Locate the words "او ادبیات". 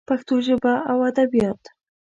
0.91-1.61